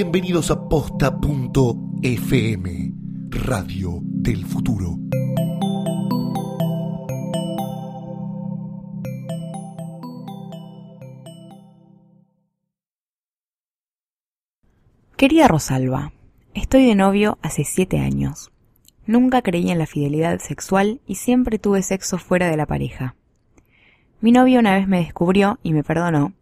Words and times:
Bienvenidos 0.00 0.52
a 0.52 0.68
posta.fm, 0.68 1.72
Radio 3.30 3.98
del 4.02 4.46
Futuro. 4.46 4.96
Querida 15.16 15.48
Rosalba, 15.48 16.12
estoy 16.54 16.86
de 16.86 16.94
novio 16.94 17.38
hace 17.42 17.64
siete 17.64 17.98
años. 17.98 18.52
Nunca 19.04 19.42
creí 19.42 19.68
en 19.72 19.78
la 19.78 19.86
fidelidad 19.86 20.38
sexual 20.38 21.00
y 21.08 21.16
siempre 21.16 21.58
tuve 21.58 21.82
sexo 21.82 22.18
fuera 22.18 22.48
de 22.48 22.56
la 22.56 22.66
pareja. 22.66 23.16
Mi 24.20 24.30
novio 24.30 24.60
una 24.60 24.76
vez 24.76 24.86
me 24.86 24.98
descubrió 24.98 25.58
y 25.64 25.72
me 25.72 25.82
perdonó, 25.82 26.34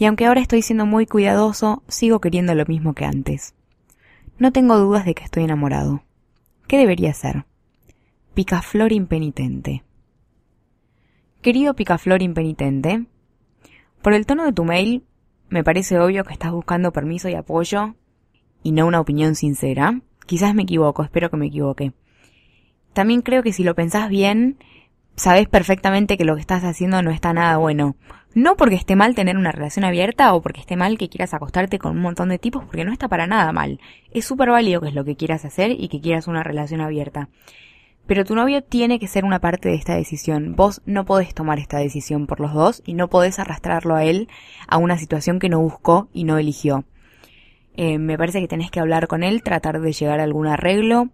y 0.00 0.06
aunque 0.06 0.24
ahora 0.24 0.40
estoy 0.40 0.62
siendo 0.62 0.86
muy 0.86 1.04
cuidadoso, 1.04 1.82
sigo 1.86 2.22
queriendo 2.22 2.54
lo 2.54 2.64
mismo 2.64 2.94
que 2.94 3.04
antes. 3.04 3.54
No 4.38 4.50
tengo 4.50 4.78
dudas 4.78 5.04
de 5.04 5.14
que 5.14 5.24
estoy 5.24 5.44
enamorado. 5.44 6.02
¿Qué 6.66 6.78
debería 6.78 7.10
hacer? 7.10 7.44
Picaflor 8.32 8.92
impenitente. 8.92 9.84
Querido 11.42 11.76
Picaflor 11.76 12.22
impenitente, 12.22 13.04
por 14.00 14.14
el 14.14 14.24
tono 14.24 14.46
de 14.46 14.54
tu 14.54 14.64
mail 14.64 15.04
me 15.50 15.62
parece 15.62 16.00
obvio 16.00 16.24
que 16.24 16.32
estás 16.32 16.52
buscando 16.52 16.94
permiso 16.94 17.28
y 17.28 17.34
apoyo 17.34 17.94
y 18.62 18.72
no 18.72 18.86
una 18.86 19.00
opinión 19.00 19.34
sincera. 19.34 20.00
Quizás 20.24 20.54
me 20.54 20.62
equivoco, 20.62 21.02
espero 21.02 21.28
que 21.28 21.36
me 21.36 21.48
equivoque. 21.48 21.92
También 22.94 23.20
creo 23.20 23.42
que 23.42 23.52
si 23.52 23.64
lo 23.64 23.74
pensás 23.74 24.08
bien, 24.08 24.56
sabes 25.20 25.48
perfectamente 25.48 26.16
que 26.16 26.24
lo 26.24 26.34
que 26.34 26.40
estás 26.40 26.64
haciendo 26.64 27.02
no 27.02 27.10
está 27.10 27.34
nada 27.34 27.58
bueno. 27.58 27.94
No 28.34 28.56
porque 28.56 28.76
esté 28.76 28.96
mal 28.96 29.14
tener 29.14 29.36
una 29.36 29.52
relación 29.52 29.84
abierta 29.84 30.32
o 30.32 30.40
porque 30.40 30.60
esté 30.60 30.76
mal 30.76 30.96
que 30.96 31.10
quieras 31.10 31.34
acostarte 31.34 31.78
con 31.78 31.92
un 31.92 32.02
montón 32.02 32.30
de 32.30 32.38
tipos, 32.38 32.64
porque 32.64 32.84
no 32.84 32.92
está 32.92 33.06
para 33.06 33.26
nada 33.26 33.52
mal. 33.52 33.80
Es 34.12 34.24
súper 34.24 34.48
válido 34.48 34.80
que 34.80 34.88
es 34.88 34.94
lo 34.94 35.04
que 35.04 35.16
quieras 35.16 35.44
hacer 35.44 35.72
y 35.72 35.88
que 35.88 36.00
quieras 36.00 36.26
una 36.26 36.42
relación 36.42 36.80
abierta. 36.80 37.28
Pero 38.06 38.24
tu 38.24 38.34
novio 38.34 38.62
tiene 38.62 38.98
que 38.98 39.08
ser 39.08 39.26
una 39.26 39.40
parte 39.40 39.68
de 39.68 39.74
esta 39.74 39.94
decisión. 39.94 40.56
Vos 40.56 40.80
no 40.86 41.04
podés 41.04 41.34
tomar 41.34 41.58
esta 41.58 41.78
decisión 41.78 42.26
por 42.26 42.40
los 42.40 42.54
dos 42.54 42.82
y 42.86 42.94
no 42.94 43.08
podés 43.08 43.38
arrastrarlo 43.38 43.96
a 43.96 44.04
él 44.04 44.28
a 44.68 44.78
una 44.78 44.96
situación 44.96 45.38
que 45.38 45.50
no 45.50 45.60
buscó 45.60 46.08
y 46.14 46.24
no 46.24 46.38
eligió. 46.38 46.84
Eh, 47.76 47.98
me 47.98 48.16
parece 48.16 48.40
que 48.40 48.48
tenés 48.48 48.70
que 48.70 48.80
hablar 48.80 49.06
con 49.06 49.22
él, 49.22 49.42
tratar 49.42 49.80
de 49.80 49.92
llegar 49.92 50.18
a 50.18 50.24
algún 50.24 50.46
arreglo. 50.46 51.10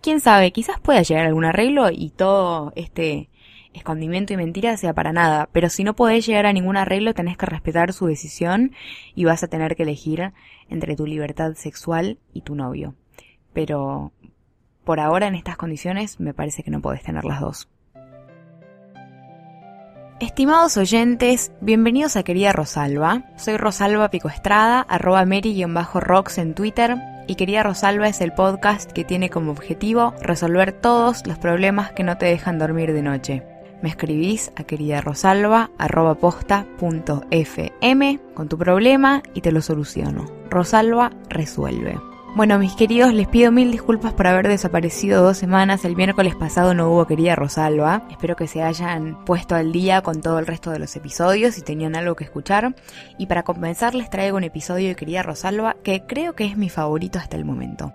Quién 0.00 0.20
sabe, 0.20 0.50
quizás 0.50 0.80
pueda 0.80 1.02
llegar 1.02 1.24
a 1.24 1.28
algún 1.28 1.44
arreglo 1.44 1.90
y 1.90 2.10
todo 2.10 2.72
este 2.74 3.28
escondimiento 3.74 4.32
y 4.32 4.36
mentira 4.36 4.76
sea 4.76 4.94
para 4.94 5.12
nada. 5.12 5.48
Pero 5.52 5.68
si 5.68 5.84
no 5.84 5.94
podés 5.94 6.26
llegar 6.26 6.46
a 6.46 6.52
ningún 6.52 6.76
arreglo, 6.76 7.14
tenés 7.14 7.36
que 7.36 7.46
respetar 7.46 7.92
su 7.92 8.06
decisión 8.06 8.72
y 9.14 9.24
vas 9.24 9.42
a 9.42 9.48
tener 9.48 9.76
que 9.76 9.84
elegir 9.84 10.32
entre 10.68 10.96
tu 10.96 11.06
libertad 11.06 11.54
sexual 11.54 12.18
y 12.32 12.42
tu 12.42 12.54
novio. 12.54 12.94
Pero 13.52 14.12
por 14.84 15.00
ahora 15.00 15.26
en 15.26 15.34
estas 15.34 15.56
condiciones 15.56 16.20
me 16.20 16.34
parece 16.34 16.62
que 16.62 16.70
no 16.70 16.80
podés 16.80 17.02
tener 17.02 17.24
las 17.24 17.40
dos. 17.40 17.68
Estimados 20.20 20.76
oyentes, 20.76 21.50
bienvenidos 21.62 22.16
a 22.16 22.22
Querida 22.24 22.52
Rosalba. 22.52 23.24
Soy 23.36 23.56
Rosalba 23.56 24.10
Pico 24.10 24.28
Estrada, 24.28 24.82
arroba 24.82 25.24
Mary-Rocks 25.24 26.36
en 26.36 26.54
Twitter, 26.54 26.96
y 27.26 27.36
Querida 27.36 27.62
Rosalba 27.62 28.06
es 28.06 28.20
el 28.20 28.34
podcast 28.34 28.92
que 28.92 29.04
tiene 29.04 29.30
como 29.30 29.50
objetivo 29.52 30.12
resolver 30.20 30.72
todos 30.72 31.26
los 31.26 31.38
problemas 31.38 31.92
que 31.92 32.02
no 32.02 32.18
te 32.18 32.26
dejan 32.26 32.58
dormir 32.58 32.92
de 32.92 33.02
noche. 33.02 33.49
Me 33.82 33.88
escribís 33.88 34.52
a 34.56 34.64
querida 34.64 35.00
Rosalba 35.00 35.70
arroba 35.78 36.16
posta.fm 36.16 38.20
con 38.34 38.48
tu 38.48 38.58
problema 38.58 39.22
y 39.34 39.40
te 39.40 39.52
lo 39.52 39.62
soluciono. 39.62 40.26
Rosalba 40.50 41.12
resuelve. 41.28 41.98
Bueno, 42.36 42.60
mis 42.60 42.74
queridos, 42.74 43.12
les 43.12 43.26
pido 43.26 43.50
mil 43.50 43.72
disculpas 43.72 44.12
por 44.12 44.28
haber 44.28 44.46
desaparecido 44.46 45.24
dos 45.24 45.36
semanas. 45.36 45.84
El 45.84 45.96
miércoles 45.96 46.36
pasado 46.36 46.74
no 46.74 46.88
hubo 46.88 47.04
querida 47.04 47.34
Rosalba. 47.34 48.06
Espero 48.08 48.36
que 48.36 48.46
se 48.46 48.62
hayan 48.62 49.24
puesto 49.24 49.56
al 49.56 49.72
día 49.72 50.02
con 50.02 50.20
todo 50.20 50.38
el 50.38 50.46
resto 50.46 50.70
de 50.70 50.78
los 50.78 50.94
episodios 50.94 51.58
y 51.58 51.62
tenían 51.62 51.96
algo 51.96 52.14
que 52.14 52.22
escuchar. 52.22 52.76
Y 53.18 53.26
para 53.26 53.42
compensar 53.42 53.96
les 53.96 54.10
traigo 54.10 54.36
un 54.36 54.44
episodio 54.44 54.88
de 54.88 54.94
querida 54.94 55.24
Rosalba 55.24 55.74
que 55.82 56.06
creo 56.06 56.36
que 56.36 56.44
es 56.44 56.56
mi 56.56 56.68
favorito 56.68 57.18
hasta 57.18 57.36
el 57.36 57.44
momento. 57.44 57.92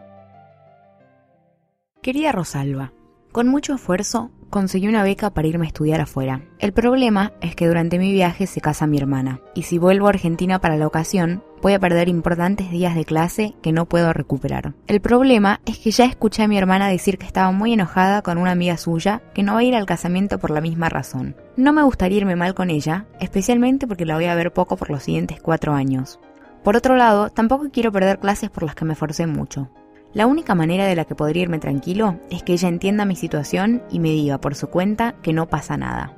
Querida 2.01 2.33
Rosalba, 2.33 2.91
con 3.35 3.49
mucho 3.49 3.73
esfuerzo 3.73 4.31
conseguí 4.49 4.87
una 4.87 5.03
beca 5.03 5.29
para 5.29 5.49
irme 5.49 5.65
a 5.65 5.67
estudiar 5.67 5.99
afuera. 5.99 6.43
El 6.57 6.71
problema 6.71 7.33
es 7.41 7.53
que 7.53 7.67
durante 7.67 7.99
mi 7.99 8.13
viaje 8.13 8.47
se 8.47 8.61
casa 8.61 8.87
mi 8.87 8.97
hermana, 8.97 9.41
y 9.53 9.63
si 9.63 9.77
vuelvo 9.77 10.07
a 10.07 10.11
Argentina 10.11 10.61
para 10.61 10.77
la 10.77 10.87
ocasión, 10.87 11.43
voy 11.61 11.73
a 11.73 11.79
perder 11.81 12.07
importantes 12.07 12.71
días 12.71 12.95
de 12.95 13.03
clase 13.03 13.53
que 13.61 13.73
no 13.73 13.87
puedo 13.87 14.13
recuperar. 14.13 14.73
El 14.87 15.01
problema 15.01 15.59
es 15.65 15.79
que 15.79 15.91
ya 15.91 16.05
escuché 16.05 16.43
a 16.43 16.47
mi 16.47 16.57
hermana 16.57 16.87
decir 16.87 17.17
que 17.17 17.25
estaba 17.25 17.51
muy 17.51 17.73
enojada 17.73 18.21
con 18.21 18.37
una 18.37 18.51
amiga 18.51 18.77
suya 18.77 19.21
que 19.33 19.43
no 19.43 19.55
va 19.55 19.59
a 19.59 19.63
ir 19.63 19.75
al 19.75 19.85
casamiento 19.85 20.39
por 20.39 20.51
la 20.51 20.61
misma 20.61 20.87
razón. 20.87 21.35
No 21.57 21.73
me 21.73 21.83
gustaría 21.83 22.19
irme 22.19 22.37
mal 22.37 22.53
con 22.55 22.69
ella, 22.69 23.05
especialmente 23.19 23.85
porque 23.85 24.05
la 24.05 24.15
voy 24.15 24.27
a 24.27 24.35
ver 24.35 24.53
poco 24.53 24.77
por 24.77 24.89
los 24.89 25.03
siguientes 25.03 25.41
cuatro 25.41 25.73
años. 25.73 26.21
Por 26.63 26.77
otro 26.77 26.95
lado, 26.95 27.29
tampoco 27.31 27.67
quiero 27.69 27.91
perder 27.91 28.17
clases 28.17 28.49
por 28.49 28.63
las 28.63 28.75
que 28.75 28.85
me 28.85 28.95
forcé 28.95 29.27
mucho. 29.27 29.69
La 30.15 30.27
única 30.27 30.55
manera 30.55 30.85
de 30.85 30.95
la 30.95 31.03
que 31.03 31.13
podría 31.13 31.43
irme 31.43 31.59
tranquilo 31.59 32.17
es 32.31 32.41
que 32.41 32.53
ella 32.53 32.69
entienda 32.69 33.03
mi 33.03 33.17
situación 33.17 33.83
y 33.91 33.99
me 33.99 34.11
diga 34.11 34.39
por 34.39 34.55
su 34.55 34.67
cuenta 34.67 35.15
que 35.21 35.33
no 35.33 35.49
pasa 35.49 35.75
nada. 35.75 36.13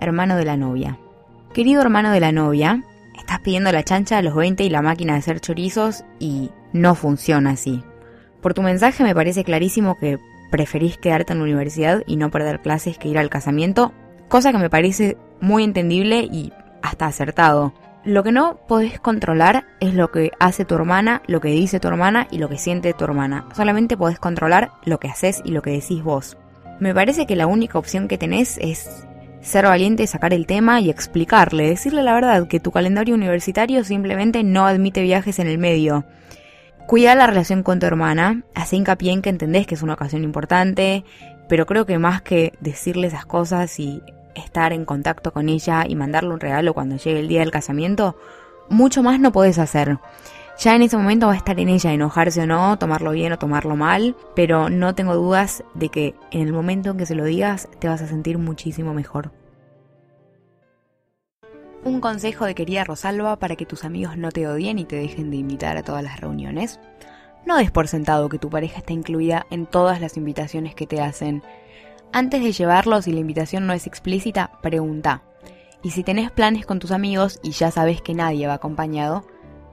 Hermano 0.00 0.36
de 0.36 0.46
la 0.46 0.56
novia. 0.56 0.98
Querido 1.52 1.82
hermano 1.82 2.12
de 2.12 2.20
la 2.20 2.32
novia, 2.32 2.82
estás 3.14 3.40
pidiendo 3.40 3.70
la 3.70 3.84
chancha 3.84 4.16
a 4.16 4.22
los 4.22 4.34
20 4.34 4.64
y 4.64 4.70
la 4.70 4.80
máquina 4.80 5.12
de 5.12 5.18
hacer 5.18 5.40
chorizos 5.40 6.02
y 6.18 6.48
no 6.72 6.94
funciona 6.94 7.50
así. 7.50 7.84
Por 8.40 8.54
tu 8.54 8.62
mensaje 8.62 9.04
me 9.04 9.14
parece 9.14 9.44
clarísimo 9.44 9.98
que 9.98 10.18
preferís 10.50 10.96
quedarte 10.96 11.34
en 11.34 11.40
la 11.40 11.44
universidad 11.44 12.02
y 12.06 12.16
no 12.16 12.30
perder 12.30 12.62
clases 12.62 12.96
que 12.96 13.08
ir 13.08 13.18
al 13.18 13.28
casamiento, 13.28 13.92
cosa 14.28 14.50
que 14.52 14.58
me 14.58 14.70
parece 14.70 15.18
muy 15.42 15.62
entendible 15.62 16.20
y 16.20 16.54
hasta 16.80 17.04
acertado. 17.04 17.74
Lo 18.04 18.24
que 18.24 18.32
no 18.32 18.56
podés 18.66 18.98
controlar 18.98 19.64
es 19.78 19.94
lo 19.94 20.10
que 20.10 20.32
hace 20.40 20.64
tu 20.64 20.74
hermana, 20.74 21.22
lo 21.28 21.40
que 21.40 21.50
dice 21.50 21.78
tu 21.78 21.86
hermana 21.86 22.26
y 22.32 22.38
lo 22.38 22.48
que 22.48 22.58
siente 22.58 22.92
tu 22.94 23.04
hermana. 23.04 23.46
Solamente 23.54 23.96
podés 23.96 24.18
controlar 24.18 24.72
lo 24.84 24.98
que 24.98 25.06
haces 25.06 25.40
y 25.44 25.52
lo 25.52 25.62
que 25.62 25.70
decís 25.70 26.02
vos. 26.02 26.36
Me 26.80 26.92
parece 26.94 27.26
que 27.26 27.36
la 27.36 27.46
única 27.46 27.78
opción 27.78 28.08
que 28.08 28.18
tenés 28.18 28.58
es 28.58 29.06
ser 29.40 29.66
valiente, 29.66 30.08
sacar 30.08 30.34
el 30.34 30.46
tema 30.46 30.80
y 30.80 30.90
explicarle, 30.90 31.68
decirle 31.68 32.02
la 32.02 32.14
verdad 32.14 32.48
que 32.48 32.58
tu 32.58 32.72
calendario 32.72 33.14
universitario 33.14 33.84
simplemente 33.84 34.42
no 34.42 34.66
admite 34.66 35.02
viajes 35.02 35.38
en 35.38 35.46
el 35.46 35.58
medio. 35.58 36.04
Cuida 36.88 37.14
la 37.14 37.28
relación 37.28 37.62
con 37.62 37.78
tu 37.78 37.86
hermana, 37.86 38.42
hace 38.56 38.74
hincapié 38.74 39.12
en 39.12 39.22
que 39.22 39.30
entendés 39.30 39.68
que 39.68 39.76
es 39.76 39.82
una 39.82 39.94
ocasión 39.94 40.24
importante, 40.24 41.04
pero 41.48 41.66
creo 41.66 41.86
que 41.86 42.00
más 42.00 42.20
que 42.20 42.52
decirle 42.60 43.06
esas 43.06 43.26
cosas 43.26 43.78
y 43.78 44.02
estar 44.34 44.72
en 44.72 44.84
contacto 44.84 45.32
con 45.32 45.48
ella 45.48 45.84
y 45.88 45.94
mandarle 45.94 46.30
un 46.30 46.40
regalo 46.40 46.74
cuando 46.74 46.96
llegue 46.96 47.20
el 47.20 47.28
día 47.28 47.40
del 47.40 47.50
casamiento, 47.50 48.16
mucho 48.68 49.02
más 49.02 49.20
no 49.20 49.32
podés 49.32 49.58
hacer. 49.58 49.98
Ya 50.58 50.76
en 50.76 50.82
ese 50.82 50.96
momento 50.96 51.26
va 51.26 51.32
a 51.32 51.36
estar 51.36 51.58
en 51.58 51.68
ella 51.68 51.92
enojarse 51.92 52.42
o 52.42 52.46
no, 52.46 52.78
tomarlo 52.78 53.12
bien 53.12 53.32
o 53.32 53.38
tomarlo 53.38 53.74
mal, 53.74 54.14
pero 54.36 54.68
no 54.68 54.94
tengo 54.94 55.14
dudas 55.14 55.64
de 55.74 55.88
que 55.88 56.14
en 56.30 56.42
el 56.42 56.52
momento 56.52 56.90
en 56.90 56.98
que 56.98 57.06
se 57.06 57.14
lo 57.14 57.24
digas 57.24 57.68
te 57.78 57.88
vas 57.88 58.02
a 58.02 58.06
sentir 58.06 58.38
muchísimo 58.38 58.94
mejor. 58.94 59.32
Un 61.84 62.00
consejo 62.00 62.44
de 62.44 62.54
querida 62.54 62.84
Rosalba 62.84 63.38
para 63.40 63.56
que 63.56 63.66
tus 63.66 63.84
amigos 63.84 64.16
no 64.16 64.30
te 64.30 64.46
odien 64.46 64.78
y 64.78 64.84
te 64.84 64.96
dejen 64.96 65.30
de 65.30 65.38
invitar 65.38 65.76
a 65.76 65.82
todas 65.82 66.04
las 66.04 66.20
reuniones. 66.20 66.78
No 67.44 67.56
des 67.56 67.72
por 67.72 67.88
sentado 67.88 68.28
que 68.28 68.38
tu 68.38 68.50
pareja 68.50 68.78
está 68.78 68.92
incluida 68.92 69.46
en 69.50 69.66
todas 69.66 70.00
las 70.00 70.16
invitaciones 70.16 70.76
que 70.76 70.86
te 70.86 71.00
hacen. 71.00 71.42
Antes 72.14 72.42
de 72.42 72.52
llevarlo, 72.52 73.00
si 73.00 73.10
la 73.10 73.20
invitación 73.20 73.66
no 73.66 73.72
es 73.72 73.86
explícita, 73.86 74.52
pregunta. 74.60 75.22
Y 75.82 75.90
si 75.90 76.04
tenés 76.04 76.30
planes 76.30 76.66
con 76.66 76.78
tus 76.78 76.90
amigos 76.90 77.40
y 77.42 77.52
ya 77.52 77.70
sabes 77.70 78.02
que 78.02 78.12
nadie 78.12 78.46
va 78.46 78.54
acompañado, 78.54 79.24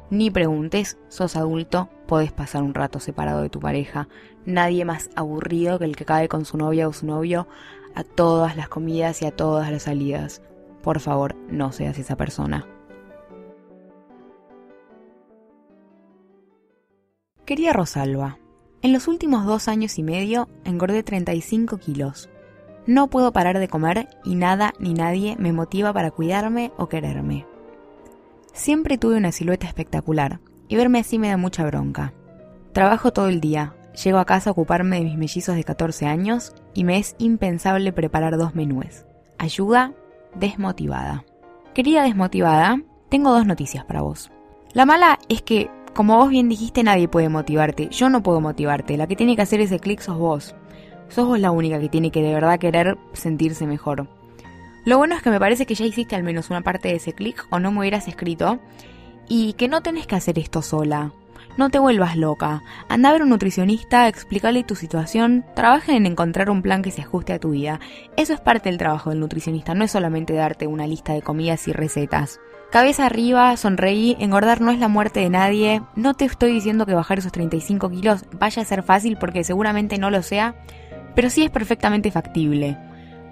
ni 0.10 0.32
preguntes, 0.32 0.98
sos 1.10 1.36
adulto, 1.36 1.90
podés 2.08 2.32
pasar 2.32 2.64
un 2.64 2.74
rato 2.74 3.02
separado 3.02 3.42
de 3.42 3.50
tu 3.50 3.60
pareja. 3.60 4.08
Nadie 4.46 4.86
más 4.86 5.10
aburrido 5.18 5.80
que 5.80 5.86
el 5.86 5.98
que 5.98 6.06
cae 6.06 6.30
con 6.30 6.46
su 6.46 6.58
novia 6.58 6.88
o 6.88 6.94
su 6.94 7.06
novio 7.06 7.46
a 7.94 8.04
todas 8.04 8.56
las 8.56 8.70
comidas 8.70 9.22
y 9.22 9.26
a 9.26 9.36
todas 9.36 9.70
las 9.70 9.84
salidas. 9.84 10.42
Por 10.82 11.02
favor, 11.02 11.36
no 11.50 11.74
seas 11.74 12.00
esa 12.00 12.16
persona. 12.16 12.66
Quería 17.46 17.74
Rosalba, 17.74 18.40
en 18.82 18.94
los 18.94 19.08
últimos 19.08 19.46
dos 19.46 19.68
años 19.68 19.98
y 19.98 20.04
medio 20.04 20.48
engordé 20.64 21.04
35 21.04 21.78
kilos. 21.78 22.30
No 22.86 23.10
puedo 23.10 23.34
parar 23.34 23.60
de 23.60 23.68
comer 23.68 24.08
y 24.24 24.36
nada 24.36 24.74
ni 24.80 24.94
nadie 24.94 25.36
me 25.38 25.54
motiva 25.54 25.94
para 25.94 26.12
cuidarme 26.12 26.72
o 26.78 26.88
quererme. 26.88 27.46
Siempre 28.54 28.98
tuve 28.98 29.18
una 29.18 29.32
silueta 29.32 29.68
espectacular 29.68 30.40
y 30.68 30.76
verme 30.76 31.00
así 31.00 31.20
me 31.20 31.30
da 31.30 31.38
mucha 31.38 31.66
bronca. 31.66 32.14
Trabajo 32.74 33.12
todo 33.12 33.28
el 33.28 33.42
día, 33.42 33.76
llego 34.04 34.20
a 34.20 34.26
casa 34.26 34.50
a 34.50 34.54
ocuparme 34.54 34.98
de 34.98 35.06
mis 35.06 35.18
mellizos 35.18 35.56
de 35.56 35.64
14 35.64 36.06
años 36.06 36.54
y 36.74 36.84
me 36.84 36.98
es 36.98 37.16
impensable 37.20 37.92
preparar 37.92 38.38
dos 38.38 38.56
menúes. 38.56 39.06
Ayuda, 39.38 39.94
desmotivada. 40.36 41.26
Querida 41.74 42.04
desmotivada, 42.04 42.82
tengo 43.10 43.32
dos 43.32 43.46
noticias 43.46 43.86
para 43.86 44.02
vos. 44.02 44.32
La 44.74 44.86
mala 44.86 45.18
es 45.30 45.42
que 45.42 45.72
como 46.00 46.16
vos 46.16 46.30
bien 46.30 46.48
dijiste, 46.48 46.82
nadie 46.82 47.10
puede 47.10 47.28
motivarte. 47.28 47.90
Yo 47.90 48.10
no 48.10 48.24
puedo 48.24 48.40
motivarte. 48.40 48.96
La 48.96 49.06
que 49.06 49.18
tiene 49.18 49.36
que 49.36 49.42
hacer 49.42 49.60
ese 49.60 49.82
clic 49.82 50.00
sos 50.00 50.18
vos. 50.18 50.56
Sos 51.10 51.28
vos 51.28 51.38
la 51.38 51.52
única 51.52 51.78
que 51.78 51.90
tiene 51.90 52.10
que 52.10 52.24
de 52.24 52.34
verdad 52.34 52.58
querer 52.58 52.98
sentirse 53.12 53.68
mejor. 53.68 54.08
Lo 54.86 54.98
bueno 54.98 55.14
es 55.14 55.22
que 55.22 55.30
me 55.30 55.42
parece 55.42 55.66
que 55.66 55.76
ya 55.76 55.84
hiciste 55.84 56.16
al 56.16 56.24
menos 56.24 56.52
una 56.52 56.62
parte 56.62 56.88
de 56.88 56.96
ese 56.96 57.12
clic 57.12 57.46
o 57.50 57.60
no 57.60 57.74
me 57.74 57.80
hubieras 57.80 58.08
escrito. 58.08 58.60
Y 59.28 59.52
que 59.56 59.68
no 59.68 59.82
tenés 59.82 60.08
que 60.08 60.16
hacer 60.16 60.40
esto 60.40 60.62
sola. 60.62 61.12
No 61.58 61.70
te 61.70 61.80
vuelvas 61.80 62.16
loca. 62.16 62.64
Anda 62.88 63.10
a 63.10 63.12
ver 63.12 63.24
un 63.24 63.30
nutricionista, 63.32 64.08
explícale 64.08 64.64
tu 64.64 64.76
situación, 64.76 65.44
trabaja 65.54 65.98
en 65.98 66.06
encontrar 66.06 66.50
un 66.50 66.62
plan 66.62 66.82
que 66.82 66.92
se 66.92 67.02
ajuste 67.02 67.34
a 67.34 67.40
tu 67.40 67.50
vida. 67.50 67.82
Eso 68.16 68.34
es 68.34 68.40
parte 68.40 68.70
del 68.70 68.78
trabajo 68.78 69.10
del 69.10 69.20
nutricionista, 69.20 69.76
no 69.76 69.84
es 69.84 69.92
solamente 69.92 70.32
darte 70.32 70.66
una 70.66 70.88
lista 70.88 71.12
de 71.12 71.22
comidas 71.22 71.68
y 71.68 71.74
recetas. 71.74 72.40
Cabeza 72.72 73.08
arriba, 73.08 73.58
sonreí, 73.58 74.16
engordar 74.20 74.62
no 74.62 74.70
es 74.70 74.78
la 74.78 74.88
muerte 74.88 75.22
de 75.22 75.30
nadie. 75.32 75.82
No 75.96 76.14
te 76.14 76.26
estoy 76.26 76.52
diciendo 76.52 76.86
que 76.86 76.94
bajar 76.94 77.18
esos 77.18 77.32
35 77.32 77.90
kilos 77.90 78.26
vaya 78.34 78.62
a 78.62 78.66
ser 78.66 78.84
fácil 78.84 79.18
porque 79.18 79.44
seguramente 79.44 79.98
no 79.98 80.12
lo 80.12 80.22
sea, 80.22 80.54
pero 81.16 81.32
sí 81.32 81.44
es 81.44 81.50
perfectamente 81.50 82.12
factible. 82.12 82.78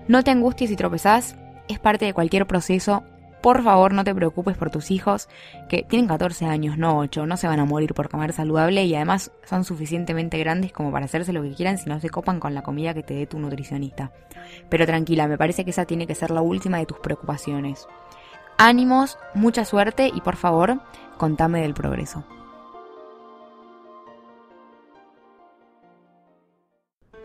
No 0.07 0.23
te 0.23 0.31
angusties 0.31 0.71
si 0.71 0.75
tropezás, 0.75 1.35
es 1.67 1.77
parte 1.77 2.05
de 2.05 2.15
cualquier 2.15 2.47
proceso, 2.47 3.03
por 3.41 3.61
favor, 3.63 3.93
no 3.93 4.03
te 4.03 4.15
preocupes 4.15 4.57
por 4.57 4.71
tus 4.71 4.89
hijos, 4.89 5.29
que 5.69 5.83
tienen 5.83 6.07
14 6.07 6.45
años, 6.45 6.79
no 6.79 6.97
8, 6.97 7.27
no 7.27 7.37
se 7.37 7.47
van 7.47 7.59
a 7.59 7.65
morir 7.65 7.93
por 7.93 8.09
comer 8.09 8.33
saludable 8.33 8.85
y 8.85 8.95
además 8.95 9.31
son 9.45 9.63
suficientemente 9.63 10.39
grandes 10.39 10.71
como 10.71 10.91
para 10.91 11.05
hacerse 11.05 11.31
lo 11.31 11.43
que 11.43 11.53
quieran 11.53 11.77
si 11.77 11.87
no 11.87 11.99
se 11.99 12.09
copan 12.09 12.39
con 12.39 12.55
la 12.55 12.63
comida 12.63 12.95
que 12.95 13.03
te 13.03 13.13
dé 13.13 13.27
tu 13.27 13.37
nutricionista. 13.37 14.11
Pero 14.67 14.87
tranquila, 14.87 15.27
me 15.27 15.37
parece 15.37 15.63
que 15.63 15.69
esa 15.69 15.85
tiene 15.85 16.07
que 16.07 16.15
ser 16.15 16.31
la 16.31 16.41
última 16.41 16.79
de 16.79 16.87
tus 16.87 16.97
preocupaciones. 16.97 17.87
Ánimos, 18.59 19.19
mucha 19.35 19.65
suerte 19.65 20.11
y 20.11 20.21
por 20.21 20.35
favor, 20.35 20.81
contame 21.17 21.61
del 21.61 21.75
progreso. 21.75 22.23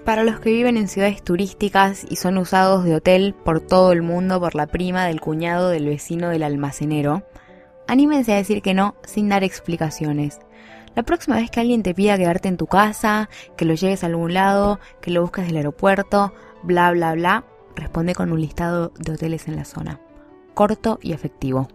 Para 0.05 0.25
los 0.25 0.41
que 0.41 0.51
viven 0.51 0.77
en 0.77 0.89
ciudades 0.89 1.23
turísticas 1.23 2.05
y 2.07 2.17
son 2.17 2.37
usados 2.37 2.85
de 2.85 2.97
hotel 2.97 3.35
por 3.35 3.61
todo 3.61 3.93
el 3.93 4.03
mundo 4.03 4.41
por 4.41 4.55
la 4.55 4.67
prima 4.67 5.07
del 5.07 5.23
cuñado 5.23 5.71
del 5.71 5.87
vecino 5.87 6.29
del 6.29 6.43
almacenero, 6.43 7.23
anímense 7.89 8.35
a 8.35 8.37
decir 8.37 8.61
que 8.61 8.75
no 8.75 8.97
sin 9.05 9.31
dar 9.31 9.43
explicaciones. 9.43 10.41
La 10.95 11.03
próxima 11.03 11.37
vez 11.37 11.51
que 11.51 11.61
alguien 11.61 11.83
te 11.83 11.95
pida 11.95 12.19
quedarte 12.19 12.49
en 12.49 12.59
tu 12.59 12.67
casa, 12.67 13.31
que 13.57 13.65
lo 13.65 13.73
lleves 13.73 14.03
a 14.03 14.09
algún 14.09 14.35
lado, 14.35 14.81
que 15.01 15.11
lo 15.11 15.23
busques 15.23 15.47
del 15.47 15.57
aeropuerto, 15.57 16.35
bla 16.63 16.91
bla 16.91 17.15
bla, 17.15 17.45
responde 17.75 18.15
con 18.15 18.33
un 18.33 18.41
listado 18.41 18.93
de 18.99 19.13
hoteles 19.13 19.49
en 19.49 19.57
la 19.57 19.65
zona. 19.65 19.99
Corto 20.55 20.99
y 21.03 21.13
efectivo. 21.13 21.69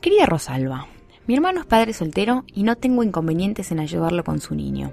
Querida 0.00 0.26
Rosalba, 0.26 0.86
mi 1.26 1.34
hermano 1.34 1.60
es 1.60 1.66
padre 1.66 1.92
soltero 1.92 2.44
y 2.46 2.62
no 2.62 2.76
tengo 2.76 3.02
inconvenientes 3.02 3.70
en 3.72 3.80
ayudarlo 3.80 4.24
con 4.24 4.40
su 4.40 4.54
niño. 4.54 4.92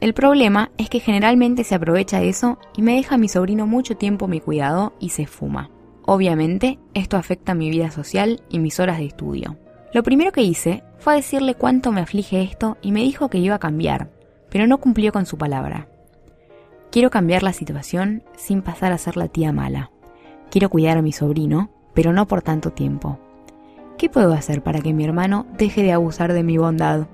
El 0.00 0.12
problema 0.12 0.70
es 0.76 0.90
que 0.90 1.00
generalmente 1.00 1.64
se 1.64 1.74
aprovecha 1.74 2.20
de 2.20 2.28
eso 2.28 2.58
y 2.76 2.82
me 2.82 2.96
deja 2.96 3.14
a 3.14 3.18
mi 3.18 3.28
sobrino 3.28 3.66
mucho 3.66 3.96
tiempo 3.96 4.28
mi 4.28 4.40
cuidado 4.40 4.92
y 5.00 5.10
se 5.10 5.26
fuma. 5.26 5.70
Obviamente, 6.04 6.78
esto 6.94 7.16
afecta 7.16 7.54
mi 7.54 7.70
vida 7.70 7.90
social 7.90 8.42
y 8.50 8.58
mis 8.58 8.78
horas 8.78 8.98
de 8.98 9.06
estudio. 9.06 9.56
Lo 9.92 10.02
primero 10.02 10.32
que 10.32 10.42
hice 10.42 10.84
fue 10.98 11.16
decirle 11.16 11.54
cuánto 11.54 11.92
me 11.92 12.02
aflige 12.02 12.42
esto 12.42 12.76
y 12.82 12.92
me 12.92 13.00
dijo 13.00 13.30
que 13.30 13.38
iba 13.38 13.56
a 13.56 13.60
cambiar, 13.60 14.10
pero 14.50 14.66
no 14.66 14.78
cumplió 14.78 15.12
con 15.12 15.26
su 15.26 15.38
palabra. 15.38 15.88
Quiero 16.90 17.10
cambiar 17.10 17.42
la 17.42 17.52
situación 17.52 18.22
sin 18.36 18.62
pasar 18.62 18.92
a 18.92 18.98
ser 18.98 19.16
la 19.16 19.28
tía 19.28 19.52
mala. 19.52 19.90
Quiero 20.50 20.70
cuidar 20.70 20.98
a 20.98 21.02
mi 21.02 21.12
sobrino, 21.12 21.70
pero 21.94 22.12
no 22.12 22.26
por 22.26 22.42
tanto 22.42 22.70
tiempo. 22.70 23.18
¿Qué 23.98 24.08
puedo 24.08 24.32
hacer 24.32 24.62
para 24.62 24.80
que 24.80 24.92
mi 24.92 25.04
hermano 25.04 25.46
deje 25.56 25.82
de 25.82 25.92
abusar 25.92 26.32
de 26.32 26.42
mi 26.42 26.58
bondad? 26.58 27.06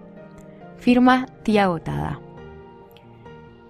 Firma 0.79 1.27
tía 1.43 1.65
agotada. 1.65 2.21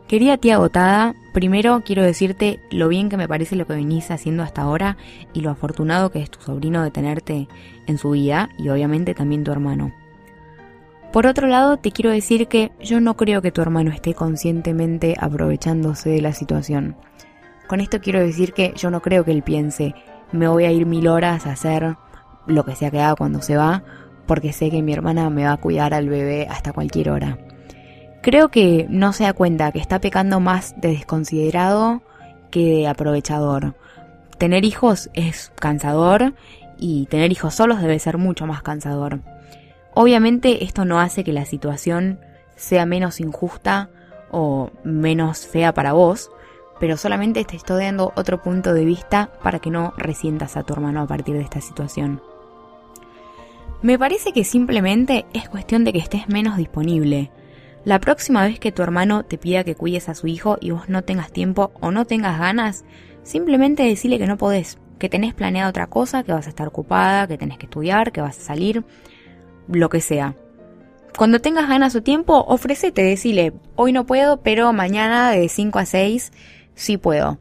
Querida 0.09 0.37
tía 0.37 0.57
agotada, 0.57 1.15
primero 1.33 1.83
quiero 1.85 2.03
decirte 2.03 2.61
lo 2.71 2.89
bien 2.89 3.09
que 3.09 3.17
me 3.17 3.29
parece 3.29 3.57
lo 3.57 3.67
que 3.67 3.75
venís 3.75 4.11
haciendo 4.11 4.43
hasta 4.43 4.63
ahora 4.63 4.99
y 5.33 5.41
lo 5.41 5.51
afortunado 5.51 6.11
que 6.11 6.21
es 6.21 6.31
tu 6.31 6.41
sobrino 6.41 6.83
de 6.83 6.91
tenerte 6.91 7.49
en 7.87 7.97
su 7.97 8.11
vida 8.11 8.51
y 8.59 8.69
obviamente 8.69 9.15
también 9.15 9.45
tu 9.45 9.53
hermano. 9.53 9.93
Por 11.13 11.27
otro 11.27 11.47
lado, 11.47 11.77
te 11.77 11.93
quiero 11.93 12.11
decir 12.11 12.49
que 12.49 12.73
yo 12.81 12.99
no 12.99 13.19
creo 13.19 13.43
que 13.43 13.53
tu 13.53 13.61
hermano 13.61 13.91
esté 13.91 14.15
conscientemente 14.15 15.15
aprovechándose 15.21 16.09
de 16.09 16.23
la 16.23 16.33
situación. 16.33 16.97
Con 17.67 17.81
esto 17.81 18.01
quiero 18.01 18.21
decir 18.21 18.55
que 18.55 18.73
yo 18.77 18.91
no 18.91 19.03
creo 19.03 19.23
que 19.23 19.33
él 19.33 19.43
piense, 19.43 19.95
me 20.33 20.49
voy 20.49 20.65
a 20.65 20.73
ir 20.73 20.87
mil 20.87 21.09
horas 21.09 21.47
a 21.47 21.53
hacer 21.53 21.97
lo 22.47 22.65
que 22.65 22.75
sea 22.75 22.91
que 22.91 23.01
haga 23.01 23.15
cuando 23.15 23.43
se 23.43 23.59
va, 23.59 23.85
porque 24.27 24.55
sé 24.55 24.71
que 24.71 24.81
mi 24.81 24.95
hermana 24.95 25.29
me 25.29 25.45
va 25.45 25.53
a 25.53 25.57
cuidar 25.59 25.93
al 25.93 26.09
bebé 26.09 26.47
hasta 26.51 26.73
cualquier 26.73 27.11
hora. 27.11 27.39
Creo 28.23 28.49
que 28.49 28.87
no 28.89 29.13
se 29.13 29.25
da 29.25 29.35
cuenta 29.35 29.71
que 29.71 29.81
está 29.81 30.01
pecando 30.01 30.41
más 30.41 30.75
de 30.81 30.93
desconsiderado 30.93 32.01
que 32.51 32.65
de 32.65 32.89
aprovechador. 32.89 33.75
Tener 34.39 34.65
hijos 34.65 35.11
es 35.13 35.53
cansador 35.61 36.33
y 36.79 37.05
tener 37.07 37.33
hijos 37.33 37.55
solos 37.55 37.83
debe 37.83 37.99
ser 37.99 38.17
mucho 38.17 38.47
más 38.47 38.63
cansador. 38.63 39.21
Obviamente 39.95 40.65
esto 40.65 40.85
no 40.85 41.01
hace 41.01 41.25
que 41.25 41.33
la 41.33 41.45
situación 41.45 42.21
sea 42.57 42.87
menos 42.87 43.21
injusta 43.21 43.91
o 44.31 44.71
menos 44.85 45.47
fea 45.47 45.75
para 45.75 45.93
vos, 45.93 46.31
pero 46.81 46.97
solamente 46.97 47.45
te 47.45 47.57
estoy 47.57 47.85
dando 47.85 48.13
otro 48.17 48.43
punto 48.43 48.75
de 48.75 48.85
vista 48.85 49.31
para 49.43 49.59
que 49.59 49.71
no 49.71 49.93
resientas 49.97 50.57
a 50.57 50.63
tu 50.63 50.73
hermano 50.73 51.03
a 51.03 51.07
partir 51.07 51.35
de 51.35 51.43
esta 51.43 51.61
situación. 51.61 52.23
Me 53.83 53.99
parece 53.99 54.33
que 54.33 54.45
simplemente 54.45 55.27
es 55.33 55.49
cuestión 55.49 55.85
de 55.85 55.93
que 55.93 55.99
estés 55.99 56.29
menos 56.29 56.57
disponible. 56.57 57.31
La 57.85 57.99
próxima 57.99 58.45
vez 58.47 58.61
que 58.61 58.73
tu 58.73 58.83
hermano 58.83 59.25
te 59.25 59.39
pida 59.39 59.65
que 59.65 59.75
cuides 59.75 60.09
a 60.09 60.15
su 60.15 60.29
hijo 60.29 60.57
y 60.61 60.71
vos 60.71 60.89
no 60.89 61.03
tengas 61.03 61.33
tiempo 61.33 61.73
o 61.81 61.91
no 61.91 62.05
tengas 62.05 62.39
ganas, 62.39 62.85
simplemente 63.25 63.83
decile 63.83 64.19
que 64.19 64.29
no 64.29 64.39
podés, 64.39 64.79
que 65.01 65.09
tenés 65.09 65.35
planeado 65.35 65.71
otra 65.71 65.89
cosa, 65.89 66.23
que 66.23 66.33
vas 66.33 66.47
a 66.47 66.51
estar 66.51 66.69
ocupada, 66.69 67.27
que 67.27 67.39
tenés 67.39 67.59
que 67.59 67.67
estudiar, 67.67 68.13
que 68.13 68.21
vas 68.21 68.39
a 68.39 68.43
salir, 68.43 68.85
lo 69.69 69.89
que 69.89 70.01
sea. 70.01 70.37
Cuando 71.17 71.41
tengas 71.41 71.69
ganas 71.69 71.95
o 71.95 72.03
tiempo, 72.03 72.45
ofrecete, 72.49 73.03
decile, 73.03 73.53
hoy 73.77 73.93
no 73.93 74.07
puedo, 74.07 74.39
pero 74.39 74.73
mañana 74.73 75.31
de 75.31 75.49
5 75.49 75.79
a 75.79 75.85
6 75.85 76.33
sí 76.75 76.97
puedo. 76.97 77.39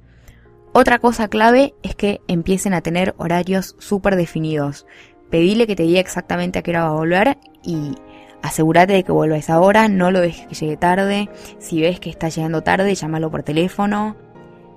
Otra 0.73 0.99
cosa 0.99 1.27
clave 1.27 1.73
es 1.83 1.95
que 1.95 2.21
empiecen 2.27 2.73
a 2.73 2.81
tener 2.81 3.13
horarios 3.17 3.75
súper 3.79 4.15
definidos 4.15 4.85
pedile 5.31 5.65
que 5.65 5.75
te 5.75 5.83
diga 5.83 5.99
exactamente 5.99 6.59
a 6.59 6.61
qué 6.61 6.69
hora 6.69 6.83
va 6.83 6.89
a 6.89 6.99
volver 6.99 7.37
y 7.63 7.95
asegúrate 8.43 8.93
de 8.93 9.03
que 9.03 9.11
vuelva 9.11 9.37
a 9.47 9.59
hora, 9.59 9.87
no 9.87 10.11
lo 10.11 10.19
dejes 10.19 10.45
que 10.45 10.55
llegue 10.55 10.77
tarde, 10.77 11.29
si 11.57 11.81
ves 11.81 11.99
que 11.99 12.11
está 12.11 12.29
llegando 12.29 12.61
tarde, 12.61 12.93
llámalo 12.93 13.31
por 13.31 13.41
teléfono. 13.41 14.15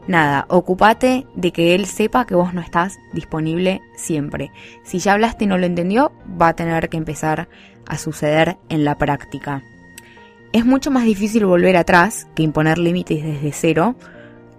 Nada, 0.07 0.45
ocúpate 0.49 1.27
de 1.35 1.53
que 1.53 1.75
él 1.75 1.87
sepa 1.87 2.27
que 2.27 2.35
vos 2.35 2.53
no 2.53 2.61
estás 2.61 2.99
disponible 3.13 3.81
siempre. 3.97 4.51
Si 4.83 4.99
ya 4.99 5.15
hablaste 5.15 5.45
y 5.45 5.47
no 5.47 5.57
lo 5.57 5.65
entendió, 5.65 6.13
va 6.41 6.49
a 6.49 6.57
tener 6.57 6.91
que 6.91 6.99
empezar 6.99 7.49
a 7.87 7.97
suceder 7.97 8.59
en 8.69 8.85
la 8.85 8.99
práctica. 8.99 9.63
Es 10.53 10.67
mucho 10.67 10.91
más 10.91 11.05
difícil 11.05 11.47
volver 11.47 11.77
atrás 11.77 12.27
que 12.35 12.43
imponer 12.43 12.79
límites 12.79 13.25
desde 13.25 13.53
cero, 13.53 13.97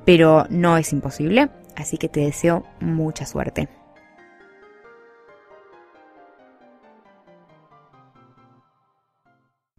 pero 0.04 0.46
no 0.50 0.78
es 0.78 0.92
imposible, 0.92 1.50
así 1.76 1.98
que 1.98 2.10
te 2.10 2.22
deseo 2.22 2.66
mucha 2.80 3.26
suerte. 3.26 3.70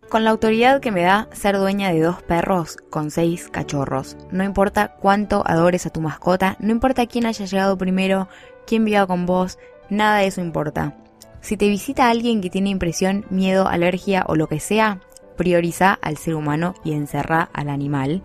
Con 0.09 0.23
la 0.23 0.31
autoridad 0.31 0.81
que 0.81 0.93
me 0.93 1.03
da 1.03 1.29
ser 1.33 1.59
dueña 1.59 1.91
de 1.91 2.01
dos 2.01 2.23
perros 2.23 2.77
con 2.91 3.11
seis 3.11 3.49
cachorros. 3.49 4.17
No 4.31 4.45
importa 4.45 4.95
cuánto 5.01 5.43
adores 5.45 5.85
a 5.85 5.91
tu 5.91 6.01
mascota, 6.01 6.57
no 6.61 6.71
importa 6.71 7.07
quién 7.07 7.27
haya 7.27 7.45
llegado 7.45 7.77
primero, 7.77 8.29
quién 8.67 8.85
viva 8.85 9.07
con 9.09 9.27
vos, 9.27 9.59
nada 9.91 10.19
de 10.19 10.29
eso 10.29 10.41
importa. 10.41 10.97
Si 11.41 11.57
te 11.57 11.69
visita 11.69 12.09
alguien 12.09 12.41
que 12.41 12.51
tiene 12.51 12.71
impresión, 12.71 13.27
miedo, 13.31 13.67
alergia 13.67 14.25
o 14.29 14.37
lo 14.37 14.47
que 14.47 14.61
sea, 14.61 15.01
prioriza 15.37 15.99
al 16.01 16.17
ser 16.19 16.37
humano 16.37 16.75
y 16.85 16.93
encerra 16.93 17.51
al 17.53 17.69
animal. 17.69 18.23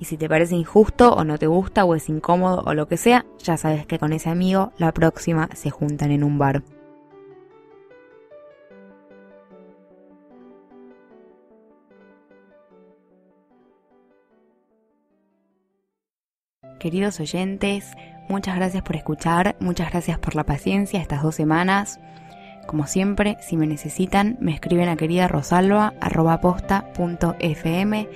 Y 0.00 0.06
si 0.06 0.16
te 0.16 0.28
parece 0.28 0.56
injusto 0.56 1.14
o 1.14 1.22
no 1.22 1.38
te 1.38 1.46
gusta 1.46 1.84
o 1.84 1.94
es 1.94 2.08
incómodo 2.08 2.64
o 2.66 2.74
lo 2.74 2.88
que 2.88 2.96
sea, 2.96 3.24
ya 3.38 3.56
sabes 3.56 3.86
que 3.86 4.00
con 4.00 4.12
ese 4.12 4.30
amigo 4.30 4.72
la 4.78 4.92
próxima 4.92 5.48
se 5.54 5.70
juntan 5.70 6.10
en 6.10 6.24
un 6.24 6.38
bar. 6.38 6.64
Queridos 16.84 17.18
oyentes, 17.18 17.96
muchas 18.28 18.56
gracias 18.56 18.82
por 18.82 18.94
escuchar, 18.94 19.56
muchas 19.58 19.90
gracias 19.90 20.18
por 20.18 20.34
la 20.34 20.44
paciencia 20.44 21.00
estas 21.00 21.22
dos 21.22 21.34
semanas. 21.34 21.98
Como 22.66 22.86
siempre, 22.86 23.38
si 23.40 23.56
me 23.56 23.66
necesitan, 23.66 24.36
me 24.38 24.52
escriben 24.52 24.90
a 24.90 24.96
querida 24.96 25.26
rosalba.posta.fm 25.26 28.08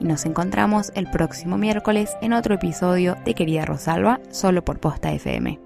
y 0.00 0.04
nos 0.04 0.26
encontramos 0.26 0.90
el 0.96 1.08
próximo 1.08 1.56
miércoles 1.56 2.16
en 2.20 2.32
otro 2.32 2.56
episodio 2.56 3.16
de 3.24 3.34
Querida 3.34 3.64
Rosalba, 3.64 4.18
solo 4.32 4.64
por 4.64 4.80
Posta 4.80 5.12
FM. 5.12 5.65